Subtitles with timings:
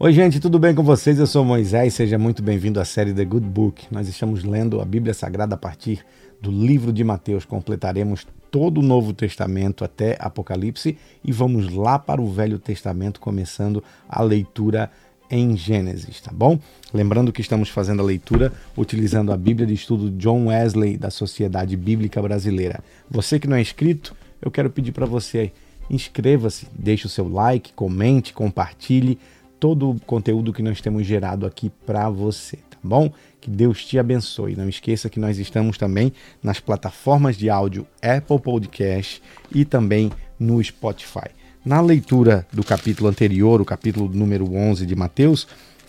[0.00, 1.18] Oi, gente, tudo bem com vocês?
[1.18, 3.86] Eu sou Moisés, seja muito bem-vindo à série The Good Book.
[3.90, 6.06] Nós estamos lendo a Bíblia Sagrada a partir
[6.40, 7.44] do livro de Mateus.
[7.44, 13.82] Completaremos todo o Novo Testamento até Apocalipse e vamos lá para o Velho Testamento, começando
[14.08, 14.88] a leitura
[15.28, 16.60] em Gênesis, tá bom?
[16.94, 21.76] Lembrando que estamos fazendo a leitura utilizando a Bíblia de Estudo John Wesley da Sociedade
[21.76, 22.84] Bíblica Brasileira.
[23.10, 25.50] Você que não é inscrito, eu quero pedir para você
[25.90, 29.18] inscreva-se, deixe o seu like, comente, compartilhe
[29.58, 33.10] todo o conteúdo que nós temos gerado aqui para você, tá bom?
[33.40, 34.56] Que Deus te abençoe.
[34.56, 36.12] Não esqueça que nós estamos também
[36.42, 39.22] nas plataformas de áudio Apple Podcast
[39.52, 41.30] e também no Spotify.
[41.64, 45.46] Na leitura do capítulo anterior, o capítulo número 11 de Mateus,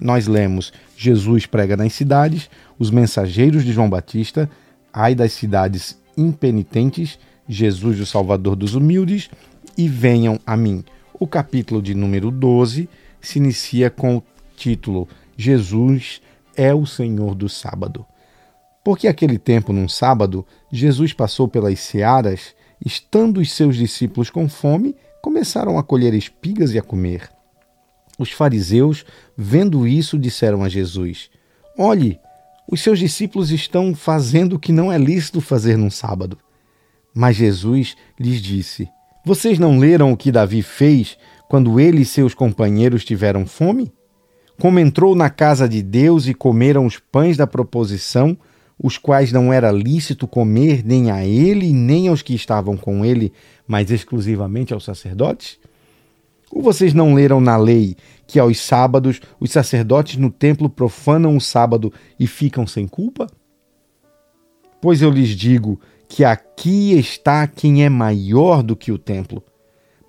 [0.00, 4.50] nós lemos Jesus prega nas cidades, os mensageiros de João Batista,
[4.92, 7.18] ai das cidades impenitentes,
[7.48, 9.30] Jesus o Salvador dos humildes
[9.76, 10.84] e venham a mim.
[11.18, 12.88] O capítulo de número 12
[13.22, 14.22] se inicia com o
[14.56, 16.20] título Jesus
[16.56, 18.04] é o Senhor do sábado.
[18.84, 24.94] Porque aquele tempo, num sábado, Jesus passou pelas searas, estando os seus discípulos com fome,
[25.22, 27.30] começaram a colher espigas e a comer.
[28.18, 29.04] Os fariseus,
[29.36, 31.30] vendo isso, disseram a Jesus:
[31.78, 32.18] Olhe,
[32.70, 36.38] os seus discípulos estão fazendo o que não é lícito fazer num sábado.
[37.14, 38.88] Mas Jesus lhes disse:
[39.24, 41.16] Vocês não leram o que Davi fez
[41.52, 43.92] quando ele e seus companheiros tiveram fome?
[44.58, 48.38] Como entrou na casa de Deus e comeram os pães da proposição,
[48.82, 53.34] os quais não era lícito comer nem a ele nem aos que estavam com ele,
[53.66, 55.58] mas exclusivamente aos sacerdotes?
[56.50, 61.40] Ou vocês não leram na lei que aos sábados os sacerdotes no templo profanam o
[61.40, 63.26] sábado e ficam sem culpa?
[64.80, 69.44] Pois eu lhes digo que aqui está quem é maior do que o templo.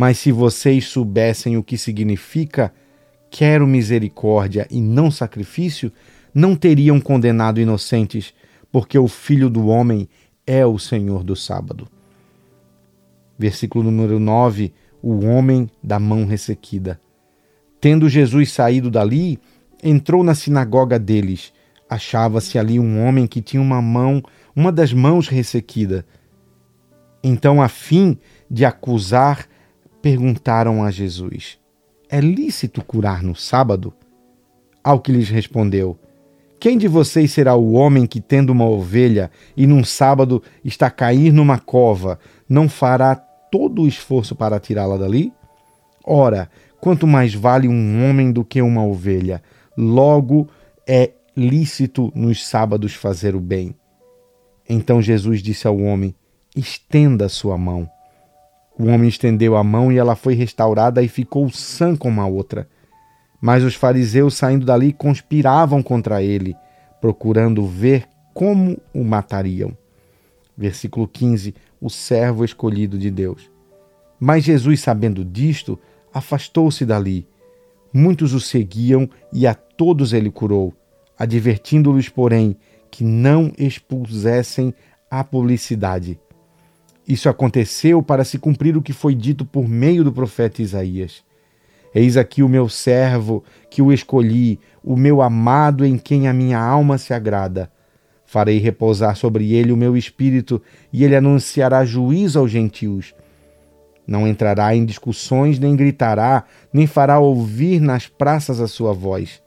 [0.00, 2.72] Mas se vocês soubessem o que significa
[3.30, 5.92] quero misericórdia e não sacrifício,
[6.32, 8.32] não teriam condenado inocentes,
[8.72, 10.08] porque o Filho do Homem
[10.46, 11.86] é o Senhor do sábado.
[13.38, 14.72] Versículo número 9:
[15.02, 16.98] O homem da mão ressequida.
[17.78, 19.38] Tendo Jesus saído dali,
[19.84, 21.52] entrou na sinagoga deles.
[21.90, 24.22] Achava-se ali um homem que tinha uma mão,
[24.56, 26.06] uma das mãos ressequida.
[27.22, 28.16] Então, a fim
[28.50, 29.46] de acusar
[30.00, 31.58] perguntaram a Jesus:
[32.08, 33.92] É lícito curar no sábado?
[34.82, 35.98] Ao que lhes respondeu:
[36.58, 40.90] Quem de vocês será o homem que, tendo uma ovelha e num sábado está a
[40.90, 42.18] cair numa cova,
[42.48, 45.32] não fará todo o esforço para tirá-la dali?
[46.04, 46.50] Ora,
[46.80, 49.42] quanto mais vale um homem do que uma ovelha,
[49.76, 50.48] logo
[50.86, 53.74] é lícito nos sábados fazer o bem.
[54.68, 56.14] Então Jesus disse ao homem:
[56.56, 57.88] Estenda sua mão.
[58.80, 62.66] O homem estendeu a mão e ela foi restaurada e ficou sã como a outra.
[63.38, 66.56] Mas os fariseus, saindo dali, conspiravam contra ele,
[66.98, 69.76] procurando ver como o matariam.
[70.56, 73.50] Versículo 15: O servo escolhido de Deus.
[74.18, 75.78] Mas Jesus, sabendo disto,
[76.10, 77.28] afastou-se dali.
[77.92, 80.72] Muitos o seguiam e a todos ele curou,
[81.18, 82.56] advertindo-lhes, porém,
[82.90, 84.72] que não expusessem
[85.10, 86.18] a publicidade.
[87.10, 91.24] Isso aconteceu para se cumprir o que foi dito por meio do profeta Isaías.
[91.92, 96.60] Eis aqui o meu servo, que o escolhi, o meu amado em quem a minha
[96.60, 97.68] alma se agrada.
[98.24, 100.62] Farei repousar sobre ele o meu espírito,
[100.92, 103.12] e ele anunciará juízo aos gentios.
[104.06, 109.42] Não entrará em discussões, nem gritará, nem fará ouvir nas praças a sua voz.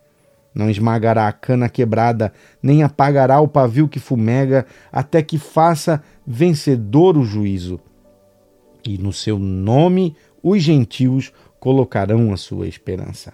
[0.54, 2.32] Não esmagará a cana quebrada,
[2.62, 7.80] nem apagará o pavio que fumega, até que faça vencedor o juízo.
[8.86, 13.34] E no seu nome os gentios colocarão a sua esperança.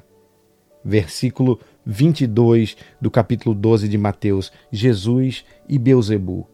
[0.86, 6.48] Versículo 22 do capítulo 12 de Mateus: Jesus e Beuzebu.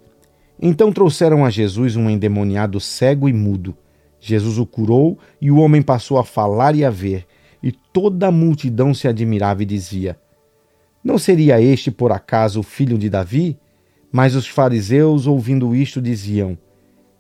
[0.60, 3.78] Então trouxeram a Jesus um endemoniado cego e mudo.
[4.20, 7.28] Jesus o curou e o homem passou a falar e a ver,
[7.62, 10.18] e toda a multidão se admirava e dizia:
[11.06, 13.60] não seria este, por acaso, o filho de Davi?
[14.12, 16.58] Mas os fariseus, ouvindo isto, diziam: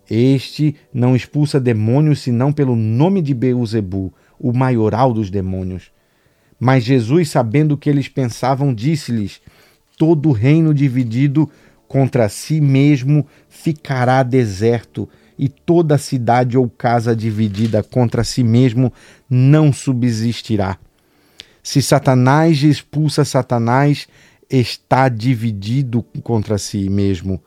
[0.09, 5.91] Este não expulsa demônios senão pelo nome de Beuzebu, o maioral dos demônios.
[6.59, 9.39] Mas Jesus, sabendo o que eles pensavam, disse-lhes:
[9.95, 11.47] Todo reino dividido
[11.87, 18.91] contra si mesmo ficará deserto, e toda cidade ou casa dividida contra si mesmo
[19.29, 20.79] não subsistirá.
[21.65, 24.07] Se Satanás expulsa Satanás,
[24.47, 27.41] está dividido contra si mesmo.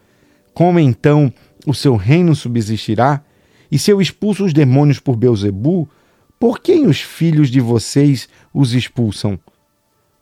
[0.53, 1.33] Como então
[1.65, 3.23] o seu reino subsistirá?
[3.71, 5.89] E se eu expulso os demônios por Beuzebu,
[6.37, 9.39] por quem os filhos de vocês os expulsam?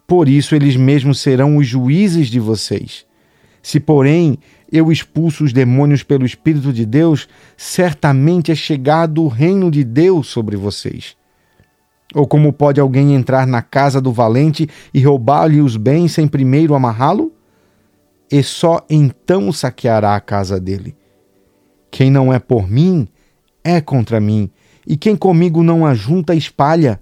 [0.07, 3.05] por isso eles mesmos serão os juízes de vocês.
[3.61, 4.39] Se, porém,
[4.71, 10.29] eu expulso os demônios pelo Espírito de Deus, certamente é chegado o reino de Deus
[10.29, 11.17] sobre vocês.
[12.15, 16.75] Ou como pode alguém entrar na casa do valente e roubar-lhe os bens sem primeiro
[16.75, 17.33] amarrá-lo?
[18.31, 20.97] E só então saqueará a casa dele.
[21.91, 23.09] Quem não é por mim,
[23.63, 24.51] é contra mim,
[24.87, 27.01] e quem comigo não ajunta, espalha.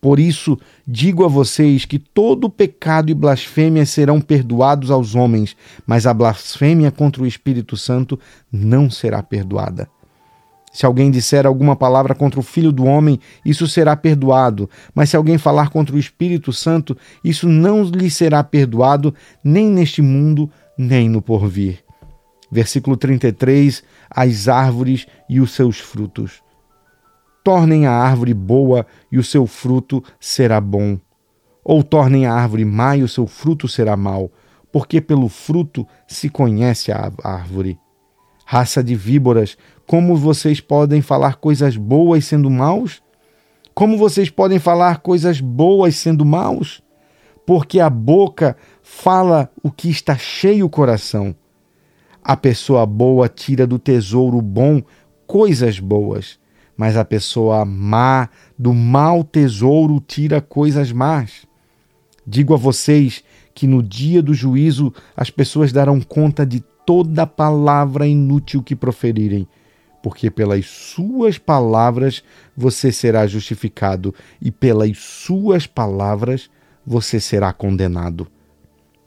[0.00, 5.56] Por isso, digo a vocês que todo pecado e blasfêmia serão perdoados aos homens,
[5.86, 8.18] mas a blasfêmia contra o Espírito Santo
[8.50, 9.88] não será perdoada.
[10.72, 14.70] Se alguém disser alguma palavra contra o Filho do Homem, isso será perdoado.
[14.94, 20.00] Mas se alguém falar contra o Espírito Santo, isso não lhe será perdoado, nem neste
[20.00, 21.82] mundo, nem no porvir.
[22.50, 26.40] Versículo 33: As árvores e os seus frutos
[27.42, 30.98] tornem a árvore boa e o seu fruto será bom.
[31.64, 34.30] Ou tornem a árvore má e o seu fruto será mau,
[34.72, 37.78] porque pelo fruto se conhece a árvore.
[38.52, 39.56] Raça de víboras,
[39.86, 43.00] como vocês podem falar coisas boas sendo maus?
[43.72, 46.82] Como vocês podem falar coisas boas sendo maus?
[47.46, 51.32] Porque a boca fala o que está cheio o coração.
[52.24, 54.82] A pessoa boa tira do tesouro bom
[55.28, 56.36] coisas boas
[56.76, 61.46] mas a pessoa má do mau tesouro tira coisas más.
[62.26, 63.22] Digo a vocês
[63.54, 69.46] que no dia do juízo as pessoas darão conta de toda palavra inútil que proferirem,
[70.02, 72.20] porque pelas suas palavras
[72.56, 76.50] você será justificado e pelas suas palavras
[76.84, 78.26] você será condenado.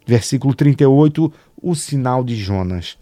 [0.08, 1.30] Versículo 38,
[1.62, 2.98] o sinal de Jonas.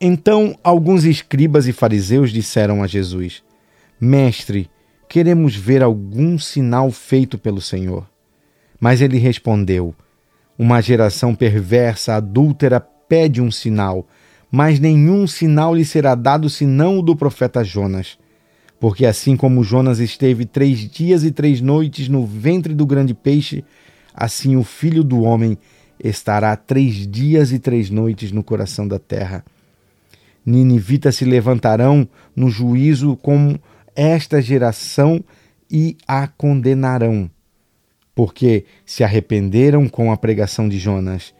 [0.00, 3.44] Então alguns escribas e fariseus disseram a Jesus:
[4.00, 4.68] Mestre,
[5.08, 8.10] queremos ver algum sinal feito pelo Senhor.
[8.80, 9.94] Mas ele respondeu:
[10.58, 14.06] Uma geração perversa, adúltera, pede um sinal,
[14.50, 18.18] mas nenhum sinal lhe será dado senão o do profeta Jonas.
[18.78, 23.64] Porque assim como Jonas esteve três dias e três noites no ventre do grande peixe,
[24.14, 25.56] assim o filho do homem
[26.02, 29.44] estará três dias e três noites no coração da terra.
[30.44, 33.56] Ninivitas se levantarão no juízo com
[33.94, 35.22] esta geração
[35.70, 37.30] e a condenarão,
[38.14, 41.34] porque se arrependeram com a pregação de Jonas.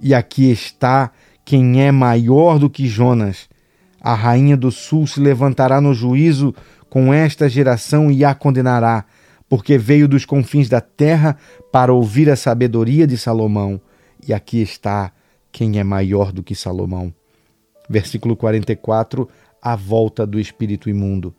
[0.00, 1.10] E aqui está
[1.44, 3.48] quem é maior do que Jonas.
[4.00, 6.54] A rainha do sul se levantará no juízo
[6.88, 9.04] com esta geração e a condenará,
[9.48, 11.36] porque veio dos confins da terra
[11.72, 13.80] para ouvir a sabedoria de Salomão.
[14.26, 15.12] E aqui está
[15.50, 17.12] quem é maior do que Salomão.
[17.88, 19.28] Versículo 44,
[19.60, 21.34] a volta do espírito imundo.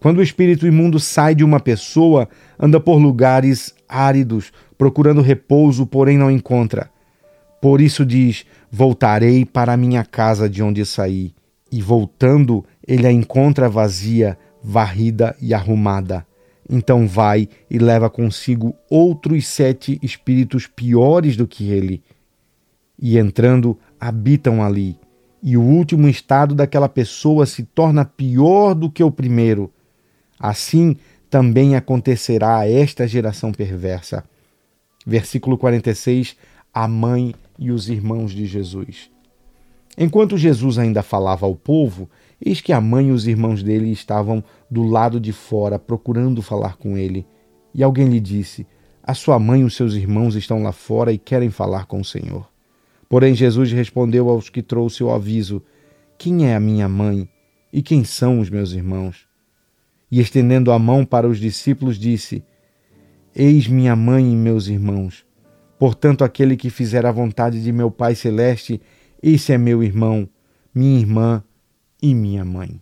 [0.00, 2.28] Quando o espírito imundo sai de uma pessoa,
[2.58, 6.90] anda por lugares áridos, procurando repouso, porém não encontra.
[7.60, 11.34] Por isso diz: Voltarei para a minha casa de onde saí.
[11.70, 16.26] E voltando, ele a encontra vazia, varrida e arrumada.
[16.70, 22.02] Então vai e leva consigo outros sete espíritos piores do que ele.
[23.00, 24.98] E entrando, habitam ali
[25.42, 29.72] e o último estado daquela pessoa se torna pior do que o primeiro.
[30.38, 30.96] Assim
[31.30, 34.24] também acontecerá a esta geração perversa.
[35.06, 36.36] Versículo 46:
[36.72, 39.10] A mãe e os irmãos de Jesus.
[39.96, 42.08] Enquanto Jesus ainda falava ao povo,
[42.40, 46.76] eis que a mãe e os irmãos dele estavam do lado de fora procurando falar
[46.76, 47.26] com ele.
[47.74, 48.66] E alguém lhe disse:
[49.02, 52.04] A sua mãe e os seus irmãos estão lá fora e querem falar com o
[52.04, 52.48] Senhor.
[53.08, 55.62] Porém, Jesus respondeu aos que trouxe o aviso:
[56.16, 57.28] Quem é a minha mãe
[57.72, 59.27] e quem são os meus irmãos?
[60.10, 62.42] E estendendo a mão para os discípulos, disse:
[63.34, 65.24] Eis minha mãe e meus irmãos.
[65.78, 68.80] Portanto, aquele que fizer a vontade de meu Pai Celeste,
[69.22, 70.28] esse é meu irmão,
[70.74, 71.44] minha irmã
[72.02, 72.80] e minha mãe.